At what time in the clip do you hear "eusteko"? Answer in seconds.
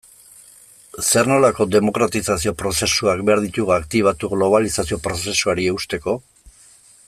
5.75-6.21